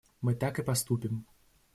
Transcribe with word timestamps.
Мы 0.21 0.33
так 0.33 0.57
и 0.57 0.63
поступим. 0.63 1.27